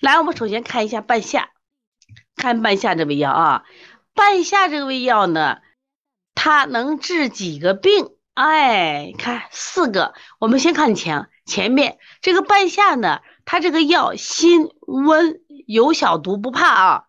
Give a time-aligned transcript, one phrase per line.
[0.00, 1.50] 来，我们首先看一下半夏，
[2.36, 3.64] 看半夏这味药啊。
[4.14, 5.58] 半夏这味药呢，
[6.34, 8.10] 它能治几个病？
[8.34, 10.14] 哎，看四个。
[10.38, 17.04] 我们先看前前面这个半夏呢，它这个药辛温，有小毒不怕啊，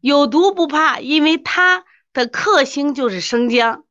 [0.00, 3.84] 有毒不怕，因为它的克星就是生姜。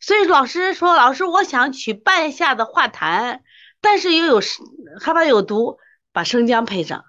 [0.00, 3.40] 所以老师说，老师我想取半夏的化痰，
[3.80, 4.40] 但是又有
[5.00, 5.78] 害怕有毒，
[6.12, 7.04] 把生姜配上，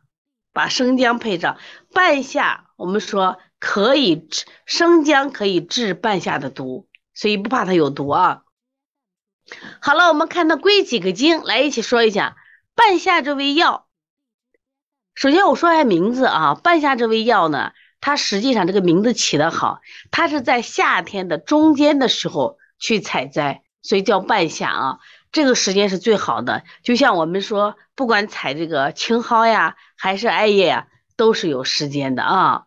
[0.56, 1.58] 把生姜配上。
[1.94, 8.43] 半夏我们说可以治生姜可以治半夏的毒，所以不怕它有毒啊。
[9.82, 12.38] 好了，我们看它归几个经，来一起说一下
[12.74, 13.88] 半夏这味药。
[15.14, 25.00] 首先我说一下名字啊，半夏这味药呢，它实际上这个名字起得好，它是在夏天的中间的时候去采摘，所以叫半夏啊。
[25.36, 32.64] 这个时间是最好的，就像我们说，不管采这个青蒿呀，还是艾叶呀，都是有时间的啊。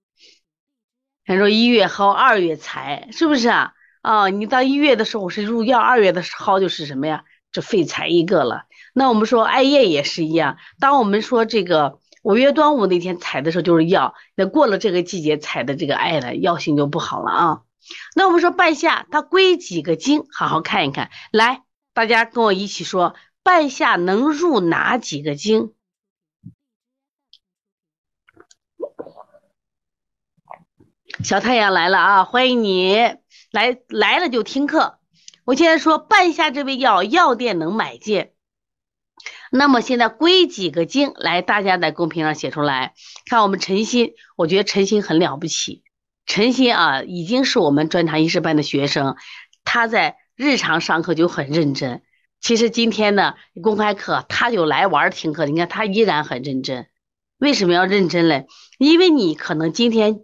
[1.24, 3.72] 比如说一月蒿，二月采，是不是啊？
[4.02, 7.24] 啊，你到一月的时候是入药，二月的蒿就是什么呀？
[7.52, 8.64] 这废材一个了。
[8.92, 17.60] 那我们说艾叶也是一样，当我们说这个五月端午那天采的时候就是药，那过了这个季节采的这个艾呢，药性就不好了啊。
[18.14, 20.26] 那我们说半夏它归几个经？
[20.30, 21.62] 好好看一看，来，
[21.98, 25.74] 大家跟我一起说，半夏能入哪几个经？
[31.24, 32.94] 小太阳来了啊，欢迎你。
[33.50, 35.00] 来来了就听课。
[35.44, 38.32] 我现在说半夏这味药，药店能买见。
[39.50, 41.12] 那么现在归几个经？
[41.16, 42.94] 来，大家在公屏上写出来。
[43.26, 45.82] 看我们陈鑫，我觉得陈鑫很了不起。
[46.26, 49.16] 陈鑫啊，已经是我们专长医师班的学生，
[49.64, 52.00] 他在日常上课就很认真。
[52.40, 56.86] 其实今天呢，公开课他就来玩听课，你看他依然很认真。
[57.38, 58.46] 为什么要认真嘞？
[58.78, 60.20] 因为你可能今天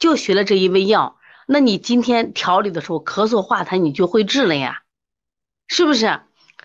[0.00, 1.18] 就学了这一味药。
[1.46, 4.82] 那你今天调理的时候咳嗽化痰，你就会治了呀，
[5.68, 6.20] 是不是？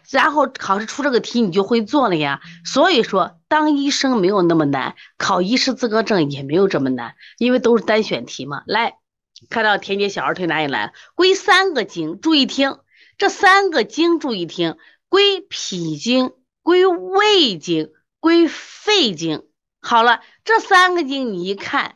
[0.10, 2.42] 然后考试出这个题，你就会做了呀。
[2.66, 8.64] 所以说，当医生没有那么难，考医师资格证也没有这么难，因为都是单选题嘛。
[8.66, 8.96] 来
[9.50, 10.92] 看到田姐小儿推哪里来了？
[11.16, 12.80] 归三个经，注意听，
[13.18, 14.78] 这三个经注意听，
[15.08, 19.46] 归脾经、归胃经、归肺经。
[19.82, 21.94] 好了，这三个经你一看。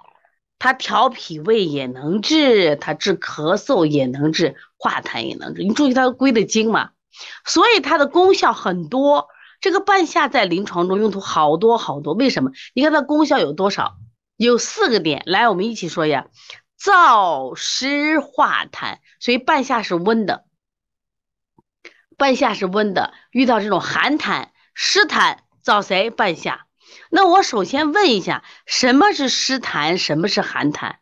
[0.60, 5.64] 它调脾胃也能治，它治咳嗽也能治，化痰也能治。
[5.64, 6.92] 你注意它归的经嘛，
[7.44, 9.28] 所以它的功效很多。
[9.60, 12.14] 这个半夏在临床中用途好多好多。
[12.14, 12.52] 为什么？
[12.74, 13.96] 你看它功效有多少？
[14.38, 16.28] 有四个点，来，我们一起说呀。
[16.84, 20.46] 燥湿化痰，所以半夏是温的。
[22.18, 26.10] 半夏是温的，遇到这种寒痰、湿痰，找谁？
[26.10, 26.68] 半夏。
[27.10, 30.98] 那我首先问一下，什么是湿痰，什么是寒痰？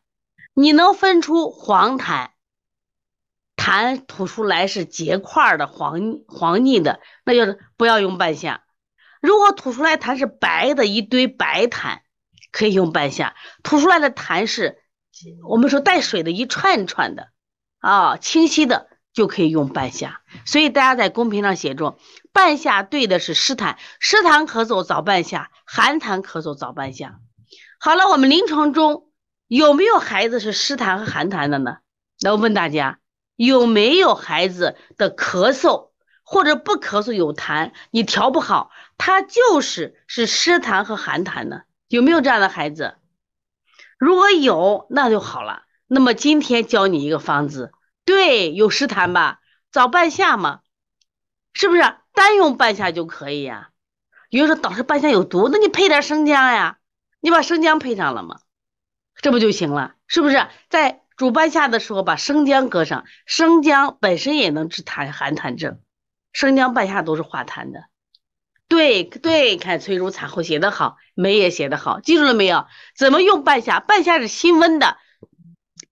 [0.53, 2.29] 你能分出黄痰，
[3.55, 8.63] 痰吐出来是结块的黄黄腻的，那就是不要用半夏。
[9.19, 11.99] 如果吐出来痰是白的一堆白痰，
[12.51, 13.35] 可以用半夏。
[13.63, 14.80] 吐出来的痰是
[15.47, 17.29] 我们说带水的一串一串的
[17.79, 18.87] 啊，清晰的。
[19.13, 21.97] 就可以用半夏，所以大家在公屏上写着，
[22.31, 27.19] 半夏对的是湿痰，湿痰咳嗽早半夏，寒痰咳嗽早半夏。
[27.77, 29.09] 好了，我们临床中
[29.47, 31.79] 有没有孩子是湿痰和寒痰的呢？
[32.21, 32.99] 那我问大家，
[33.35, 35.89] 有没有孩子的咳嗽
[36.23, 41.65] 或者不咳嗽有痰，你调不好，他就是是湿痰和寒痰的？
[41.89, 42.95] 有没有这样的孩子？
[44.01, 45.61] 如果有，那就好了。
[45.85, 47.71] 那么今天教你一个方子。
[48.03, 49.41] 对，有湿痰吧？
[49.71, 50.61] 找半夏嘛，
[51.53, 51.83] 是不是？
[52.11, 53.69] 单用半夏就可以呀。
[54.31, 56.79] 有人说导师半夏有毒，那你配点生姜呀，
[57.19, 58.39] 你把生姜配上了嘛，
[59.17, 59.93] 这不就行了？
[60.07, 60.47] 是不是？
[60.67, 65.79] 在煮半夏的时候把生姜搁上，生姜本身也能治痰寒痰症，
[66.33, 67.83] 生姜半夏都是化痰的。
[68.71, 72.67] 对对，看崔如产后写的好，梅也写的好，记住了没有？
[72.95, 73.81] 怎么用半夏？
[73.81, 74.95] 半夏是辛温的，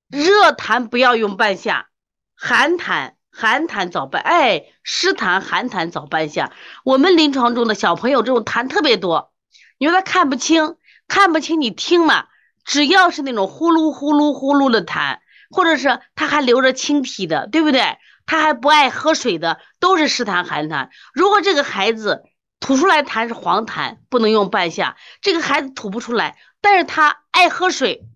[0.07, 1.89] 热痰不要用半夏。
[2.38, 6.54] 寒痰，寒痰早半，哎，湿痰、寒痰早半夏。
[6.86, 9.33] 我们临床中的小朋友这种痰特别多，
[9.77, 10.77] 你说他看不清，
[11.09, 12.27] 看不清，你听嘛，
[12.63, 15.18] 只要是那种呼噜呼噜呼噜的痰，
[15.51, 17.98] 或者是他还留着清涕的，对不对？
[18.25, 20.88] 他还不爱喝水的，都是湿痰、寒痰。
[21.13, 22.24] 如果这个孩子
[22.59, 24.97] 吐出来痰是黄痰，不能用半夏。
[25.21, 28.07] 这个孩子吐不出来，但是他爱喝水，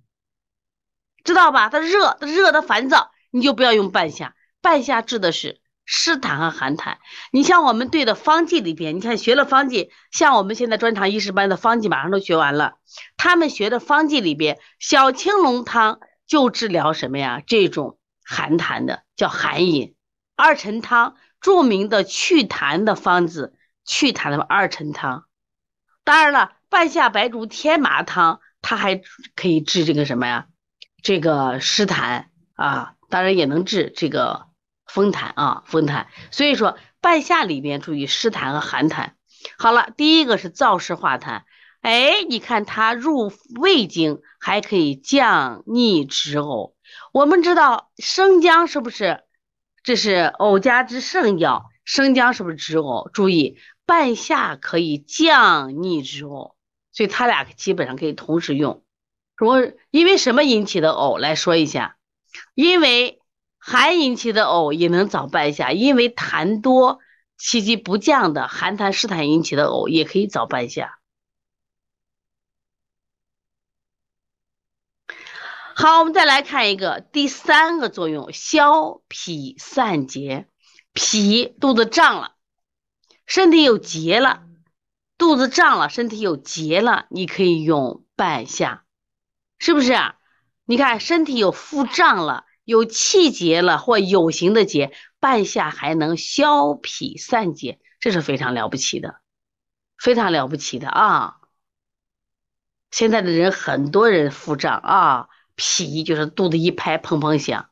[1.23, 1.69] 知道吧？
[1.69, 3.11] 他热，他热，他烦躁。
[3.35, 6.97] 你就不要用半夏，半夏治的是湿痰和寒痰。
[7.31, 12.75] 你像我们对的方剂里边，你看学了方剂，像我们现在专场医师班的方剂马上都学完了，
[13.17, 17.41] 他们学的方剂里边，小青龙汤就治疗什么呀？
[17.47, 19.95] 这种寒痰的叫寒饮。
[20.35, 23.55] 二陈汤著名的祛痰的方子，
[23.85, 25.25] 祛痰的二陈汤。
[26.03, 29.01] 当然了，半夏白术天麻汤，它还
[29.35, 30.47] 可以治这个什么呀？
[31.01, 32.25] 这个湿痰
[32.56, 34.47] 啊，当然也能治这个
[34.85, 36.07] 风痰啊，风痰。
[36.31, 39.12] 所以说，半夏里面注意湿痰和寒痰。
[39.57, 41.44] 好了，第一个是燥湿化痰，
[41.81, 46.74] 哎，你看它入胃经，还可以降逆止呕。
[47.12, 49.24] 我们知道生姜是不是？
[49.83, 53.12] 这是呕家之圣药，生姜是不是止呕？
[53.12, 53.57] 注意。
[53.85, 56.56] 半夏可以降逆之呕，
[56.91, 58.83] 所以它俩基本上可以同时用。
[59.35, 61.97] 如果因为什么引起的呕来说一下，
[62.56, 63.21] 因为
[63.57, 67.00] 寒引起的呕也能找半夏，因为痰多
[67.38, 71.00] 气机不降的寒痰湿痰引起的呕也可以找半夏。
[75.75, 80.47] 好，我们再来看一个第三个作用，消痞散结，
[80.94, 82.32] 痞肚子胀了。
[83.25, 84.43] 身体有结了，
[85.17, 88.83] 肚子胀了，身体有结了，你可以用半夏，
[89.59, 89.93] 是不是？
[90.65, 99.15] 你看身体有腹胀了，有气结了或有形的结，半夏还能消痞散结，这是非常了不起的，
[99.97, 101.35] 非常了不起的啊！
[102.91, 107.69] 现在的人很多人腹胀啊，脾就是肚子一拍砰砰响。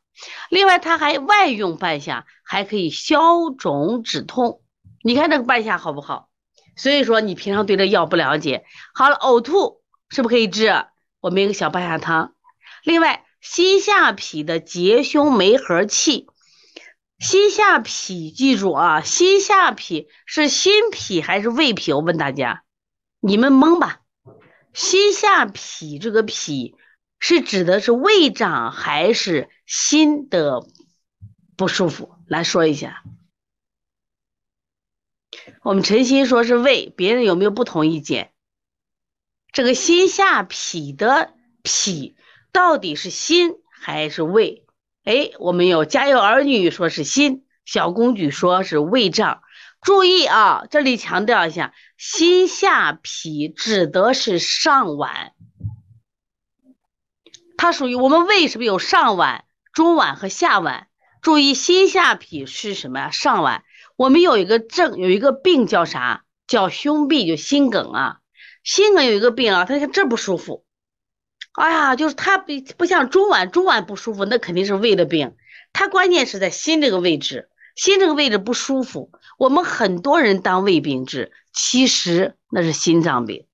[0.49, 4.61] 另外，它还外用半夏，还可以消肿止痛。
[5.03, 6.29] 你看这个半夏好不好？
[6.75, 8.65] 所以说你平常对这药不了解。
[8.93, 10.85] 好了，呕吐是不是可以治？
[11.19, 12.33] 我们一个小半夏汤。
[12.83, 16.27] 另外，心下痞的结胸梅核气，
[17.19, 21.91] 心下痞记住啊，心下痞是心脾还是胃脾？
[21.93, 22.63] 我问大家，
[23.19, 24.01] 你们蒙吧？
[24.73, 26.75] 心下痞这个痞
[27.19, 30.65] 是指的是胃胀还是心的
[31.57, 32.15] 不舒服？
[32.27, 33.03] 来说一下。
[35.63, 38.31] 我们诚心说是胃，别人有没有不同意见？
[39.51, 41.33] 这个心下痞的
[41.63, 42.13] 痞
[42.51, 44.65] 到底是心还是胃？
[45.03, 49.41] 哎，我们有家有儿女说是心，小公举说是胃胀。
[49.81, 55.31] 注意啊，这里强调一下，心下痞指的是上脘，
[57.57, 59.41] 它属于我们胃是不是有上脘、
[59.73, 60.85] 中脘和下脘？
[61.21, 63.09] 注意，心下痞是什么呀？
[63.11, 63.63] 上脘。
[64.01, 66.23] 我们有一个症，有一个病叫啥？
[66.47, 68.17] 叫胸痹，就心梗啊。
[68.63, 70.65] 心梗有一个病啊，他看这不舒服，
[71.53, 75.35] 哎呀，就是他不不像中脘，中脘不舒服，那肯定是胃的病。
[75.71, 79.11] 他关键是在心这个位置，心这个位置不舒服。
[79.37, 83.45] 我们很多人当胃病治，其实那是心脏病。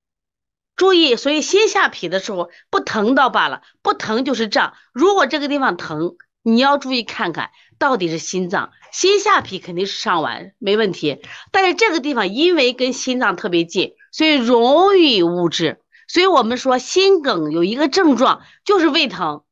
[0.78, 4.76] 注意，所以心下脾的时候不疼倒罢了，不疼就是胀。
[4.94, 7.50] 如果这个地方疼，你要注意看看。
[7.80, 11.22] 到底是心脏，心下脾肯定是上脘，没问题。
[11.52, 15.82] 但是这个地方因为跟心脏特别近，所以容易误治。
[16.08, 19.44] 所以我们说心梗有一个症状就是胃疼，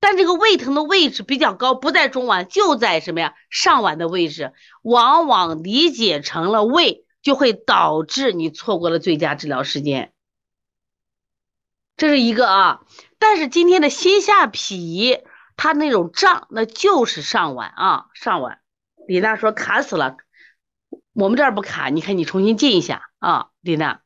[0.00, 3.34] 但这个胃疼的位置比较高，不在中脘，就在什么呀？
[3.50, 4.52] 上脘的位置，
[4.82, 10.12] 往往理解成了胃，就会导致你错过了最佳治疗时间。
[11.98, 12.80] 这是一个啊，
[13.18, 15.18] 但是今天的心下脾。
[15.62, 18.60] 他那种胀，那就是上脘啊，上脘。
[19.06, 20.16] 李娜说卡死了，
[21.12, 24.00] 我们这儿不卡，你看你重新进一下啊，李娜。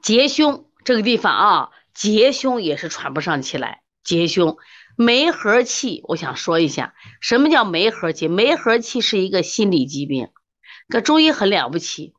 [0.00, 4.58] 结胸这个地方啊，结胸也是喘不上气来，结胸。
[4.96, 8.28] 梅核气，我想说一下，什么叫梅核气？
[8.28, 10.28] 梅核气是一个心理疾病，
[10.88, 12.14] 可中医很了不起，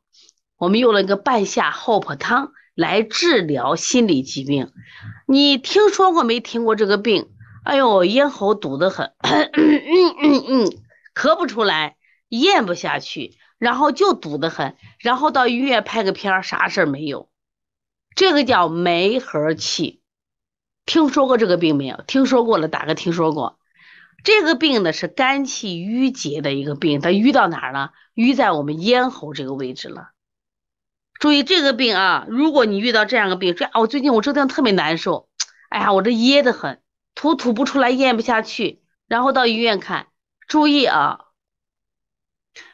[0.58, 4.74] 我们用了一个半夏厚朴汤来治疗心理疾病。
[5.26, 7.30] 你听说过没听过这个病？
[7.68, 10.72] 哎呦，咽喉堵得很， 嗯嗯嗯，
[11.14, 11.98] 咳不出来，
[12.30, 17.30] 咽不下去，然后就堵得很，然后到医院拍个片儿，啥事儿没有。
[18.16, 20.00] 这个叫梅核气，
[20.86, 22.02] 听说过这个病没有？
[22.08, 23.60] 听说过了，打个听说过。
[24.24, 27.92] 这个病呢是肝气郁结的一个病，它郁到哪儿了？
[28.14, 30.12] 郁在我们咽喉这个位置了。
[31.20, 35.28] 注意这个病啊，如果你遇到这样的病，这我最近我这地方特别难受，
[35.68, 36.80] 哎呀，我这噎得很。
[37.18, 40.08] 吐吐不出来，咽不下去，然后到医院看。
[40.48, 41.26] 注意啊，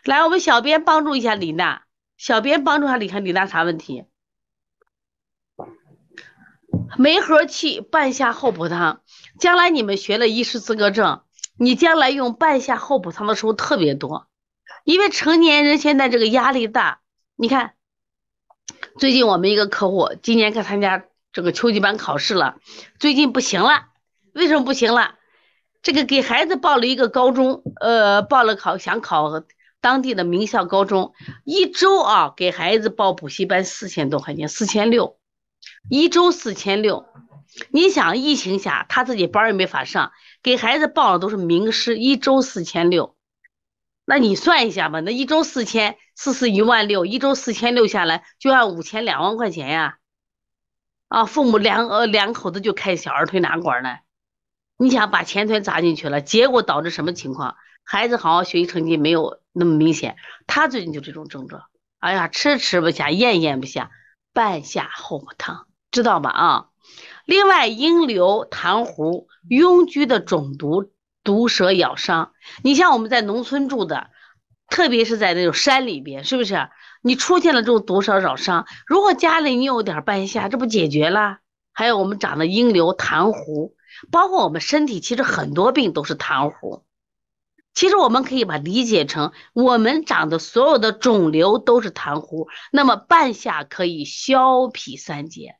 [0.03, 1.83] 来，我们小编帮助一下李娜，
[2.17, 4.03] 小编帮助下李看李娜啥问题？
[6.97, 9.01] 梅核气半夏厚朴汤，
[9.39, 11.21] 将来你们学了医师资格证，
[11.57, 14.27] 你将来用半夏厚朴汤的时候特别多，
[14.83, 16.99] 因为成年人现在这个压力大。
[17.37, 17.75] 你看，
[18.99, 22.57] 最近我们一个客户今年该参加这个秋季班考试了，
[22.99, 23.87] 最近不行了，
[24.33, 25.15] 为什么不行了？
[25.81, 29.43] 这个给孩子报了一个高中，呃，报了考想考
[29.81, 31.13] 当地的名校高中，
[31.43, 35.17] 一周啊给孩子报补习班四千多块钱，四千六，
[35.89, 37.05] 一周四千六。
[37.69, 40.11] 你想疫情下他自己班也没法上，
[40.41, 43.15] 给孩子报的都是名师，一周四千六，
[44.05, 49.97] 那你算一下吧，那一周四千，四四一万六，一周四千六下来就按五千两万块钱呀！
[51.09, 53.97] 啊，父母两呃两口子就开小儿推拿馆呢，
[54.77, 57.55] 你想把钱全砸进去了，结果导致什么情况？
[57.83, 60.15] 孩子好好学习成绩没有那么明显，
[60.47, 61.63] 他最近就这种症状，
[61.99, 63.91] 哎呀，吃吃不下，咽咽不下，
[64.33, 66.29] 半夏厚朴汤，知道吧？
[66.29, 66.65] 啊。
[67.25, 70.91] 另外，阴流、痰壶、痈疽的肿毒、
[71.23, 74.09] 毒蛇咬伤，你像我们在农村住的，
[74.67, 76.69] 特别是在那种山里边，是不是？
[77.01, 81.37] 你出现了这种毒蛇咬伤，如果家里你有点半夏，这不解决了？
[81.71, 83.75] 还有我们长的阴流、痰壶，
[84.11, 86.83] 包括我们身体，其实很多病都是痰壶。
[87.73, 95.55] 其实我们可以把理解成，我们长的所有的肿瘤都是痰壶，那么半夏可以消痞散结。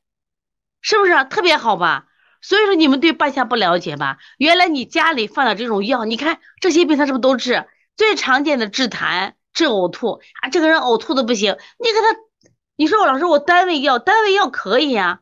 [0.79, 2.05] 是不是啊特别好吧？
[2.39, 4.19] 所以说你们对半夏不了解吧？
[4.37, 7.65] 原来你家里放的这种药，你看这些病它是不是都治？
[7.95, 15.21] 最常见的治痰、治呕吐啊，这个人呕吐的不行，你给他，你说我老师我单位药，单位药可以呀。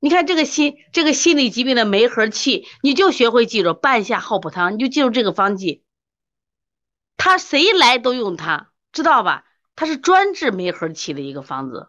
[0.00, 5.82] 你看这个心这个心理疾病的梅核气，你就学会记住半夏厚朴汤，你就记住这个方剂。
[7.16, 9.44] 他谁来都用它，知道吧？
[9.74, 11.88] 它是专治梅核气的一个方子。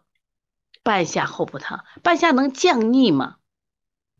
[0.82, 3.36] 半夏厚朴汤，半夏能降逆吗？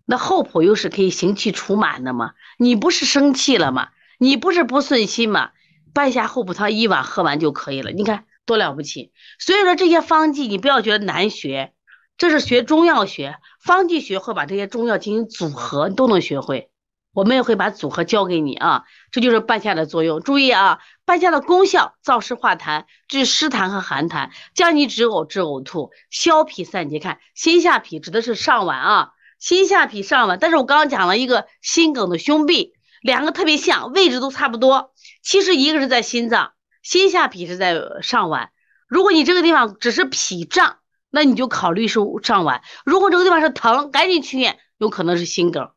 [0.04, 2.34] 那厚朴又是可以行气除螨的吗？
[2.58, 3.90] 你不是生气了吗？
[4.18, 5.50] 你不是不顺心吗？
[5.92, 9.12] 半夏厚朴汤一碗喝完就可以了，你看多了不起。
[9.38, 11.72] 所以说这些方剂你不要觉得难学，
[12.20, 16.68] 这是学中药学，方剂学会把这些中药进行组合，你都能学会。
[17.14, 20.20] 我们也会把组合教给你啊，这就是半夏的作用。
[20.20, 26.98] 注意啊，半夏的功效：燥湿化痰，治湿痰和寒痰，降逆止呕治呕吐，消痞散结。
[26.98, 30.36] 看心下痞指的是上脘啊，心下痞上脘。
[30.36, 34.92] 但是我刚刚讲了一个心梗的胸壁，两个特别像，位置都差不多。
[35.22, 38.50] 其实一个是在心脏，心下痞是在上脘。
[38.88, 40.76] 如果你这个地方只是痞胀，
[41.10, 45.70] 那你就考虑是上脘；如果这个地方是疼，赶紧去医院，有可能是心梗。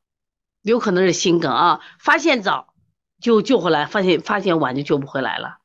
[0.62, 2.74] 有可能是心梗啊，发现早
[3.20, 5.58] 就救回来，发现发现晚就救不回来了，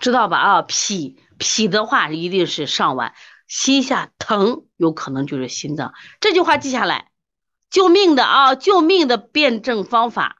[0.00, 0.38] 知道吧？
[0.38, 3.12] 啊，脾脾的话一定是上脘，
[3.46, 5.92] 心下疼有可能就是心脏。
[6.18, 7.10] 这句话记下来，
[7.68, 10.38] 救命的啊，救命的辩证方法。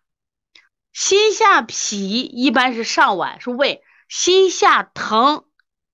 [0.95, 5.45] 心下痞一般是上脘是胃，心下疼，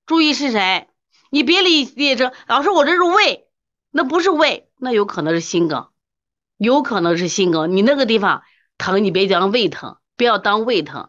[0.06, 0.88] 注意是谁？
[1.32, 3.46] 你别理解成老师我这是胃，
[3.90, 5.88] 那不是胃，那有可能是心梗。
[6.58, 8.42] 有可能是心梗，你那个地方
[8.76, 11.08] 疼，你别讲胃疼，不要当胃疼，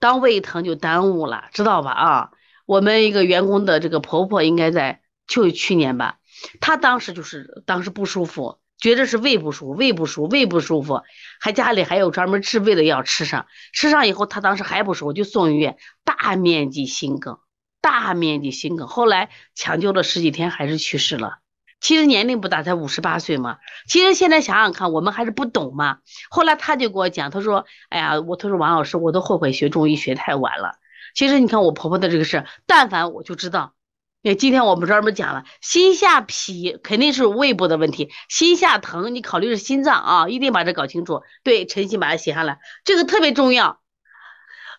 [0.00, 1.92] 当胃疼就耽误了，知道吧？
[1.92, 2.30] 啊，
[2.66, 6.18] 我们一个员工的这个婆婆应该在就去年吧，
[6.60, 11.02] 她当时就是当时不舒服，觉得是胃不舒服，胃不舒服，胃不舒服，
[11.38, 17.38] 还家里还有专门治胃的药吃上，吃上以后她当时还不舒服，就送医院，大面积心梗，
[17.82, 21.40] 大面积心梗，后来抢救了十几天还是去世了。
[21.80, 23.58] 其实年龄不大，才五十八岁嘛。
[23.88, 25.98] 其实现在想想看，我们还是不懂嘛。
[26.30, 30.76] 后来他就给我讲，他说：“哎呀，我他说王老师，我都后悔学中医学太晚了。
[31.12, 33.74] 其实你看我婆婆的这个事，但凡我就知道。
[34.22, 41.22] 哎，今天我们专门讲了，心下痞肯定是胃部的问题，心下疼你考虑是心脏啊，一定把这搞清楚。
[41.42, 43.81] 对，晨曦把它写下来，这个特别重要。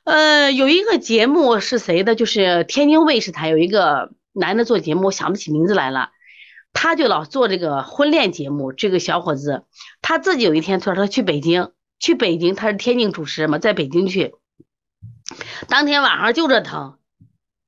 [0.03, 2.15] 呃，有一个节目是谁的？
[2.15, 6.09] 就是天津卫视台有一个男的做节目，我想不起名字来了。
[6.73, 9.63] 他就老做这个婚恋节目，这个小伙子
[10.01, 14.33] 他自己有一天他说他去北京，去北京他是天津主持人嘛，在北京去，
[15.69, 16.97] 当天晚上就这疼，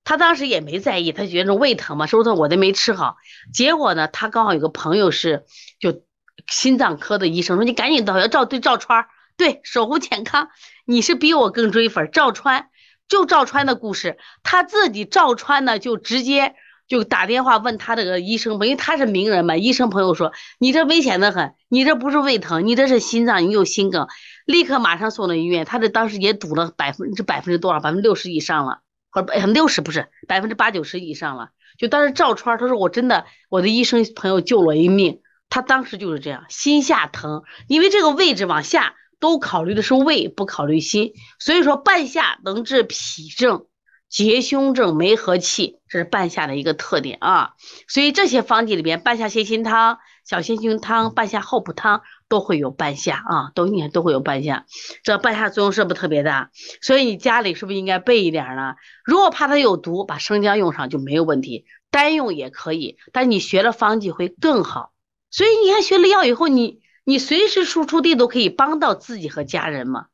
[0.03, 3.15] 他当时也没在意，他觉得胃疼嘛，说他我都没吃好？
[3.53, 5.45] 结果呢，他刚好有个朋友是
[5.79, 6.01] 就
[6.47, 9.05] 心脏科的医生，说你赶紧到要照对赵川，
[9.37, 10.49] 对守护健康，
[10.85, 12.69] 你是比我更追粉，赵川
[13.07, 16.55] 就赵川的故事，他自己赵川呢就直接。
[16.87, 19.55] 就打电话问他这个医生，因为他是名人嘛。
[19.57, 24.07] 医生朋友说：“你这危险的很，你这不是胃疼，你这是心脏，你有心梗，
[24.45, 27.79] 立刻马上送到医院。”他这当时也堵了百分之百分之多少？
[27.79, 31.49] 百分之六十以上了，或者六十不是百分之八九十以上了。
[31.79, 41.13] 就当时赵川他说：“我真的，我的医生朋友救了一命。”他当时就是这样，心下疼，因为这个位置往下都考虑的是胃，不考虑心。
[41.39, 43.65] 所以说半夏能治脾症、
[44.10, 47.53] 结胸症、没和气，这是半夏的一个特点啊。
[47.88, 54.65] 所以这些方剂里边，半夏泻心汤、小仙胸汤、半夏厚朴汤都会有半夏啊，都应该都会有半夏。
[55.03, 56.50] 这半夏作用是不是特别大？
[56.81, 58.75] 所以你家里是不是应该备一点呢？
[59.03, 62.98] 如果怕它有毒，把生姜用上就没有问题，单用也可以。
[63.12, 64.91] 但你学了方剂会更好。
[65.29, 70.07] 所以你看，学了药以后，你你随时输出地都可以帮到自己和家人嘛。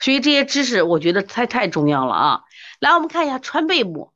[0.00, 2.40] 所以这些知识我觉得太太重要了啊！
[2.80, 4.10] 来，我们看一下川贝母，